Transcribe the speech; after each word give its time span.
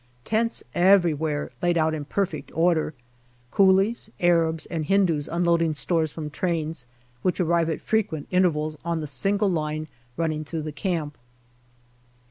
Tents 0.25 0.63
everywhere, 0.73 1.51
laid 1.61 1.77
out 1.77 1.93
in 1.93 2.05
perfect 2.05 2.51
order. 2.55 2.95
Coolies, 3.51 4.09
Arabs, 4.19 4.65
and 4.65 4.85
Hindus 4.85 5.27
unloading 5.27 5.75
stores 5.75 6.11
from 6.11 6.31
trains, 6.31 6.87
which 7.21 7.39
arrive 7.39 7.69
at 7.69 7.81
frequent 7.81 8.25
intervals 8.31 8.79
on 8.83 9.01
the 9.01 9.05
single 9.05 9.51
line 9.51 9.87
running 10.17 10.43
through 10.43 10.63
the 10.63 10.71
camp. 10.71 11.19